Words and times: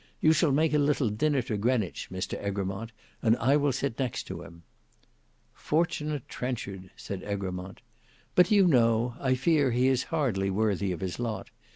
"You 0.19 0.33
shall 0.33 0.51
make 0.51 0.73
a 0.73 0.79
little 0.79 1.09
dinner 1.11 1.43
to 1.43 1.57
Greenwich, 1.57 2.09
Mr 2.11 2.33
Egremont, 2.43 2.91
and 3.21 3.37
I 3.37 3.55
will 3.55 3.71
sit 3.71 3.99
next 3.99 4.23
to 4.23 4.41
him." 4.41 4.63
"Fortunate 5.53 6.27
Trenchard!" 6.27 6.89
said 6.95 7.21
Egremont. 7.21 7.81
"But 8.33 8.47
do 8.47 8.55
you 8.55 8.65
know 8.67 9.13
I 9.19 9.35
fear 9.35 9.69
he 9.69 9.87
is 9.89 10.05
hardly 10.05 10.49
worthy 10.49 10.91
of 10.91 11.01
his 11.01 11.19
lot. 11.19 11.49